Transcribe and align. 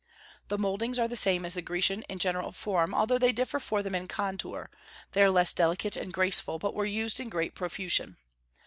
The 0.47 0.57
mouldings 0.57 0.97
are 0.97 1.07
the 1.07 1.15
same 1.15 1.45
as 1.45 1.53
the 1.53 1.61
Grecian 1.61 2.01
in 2.09 2.17
general 2.17 2.51
form, 2.51 2.91
although 2.91 3.19
they 3.19 3.31
differ 3.31 3.59
from 3.59 3.83
them 3.83 3.93
in 3.93 4.07
contour; 4.07 4.71
they 5.11 5.21
are 5.21 5.29
less 5.29 5.53
delicate 5.53 5.95
and 5.95 6.11
graceful, 6.11 6.57
but 6.57 6.73
were 6.73 6.85
used 6.87 7.19
in 7.19 7.29
great 7.29 7.53
profusion. 7.53 8.17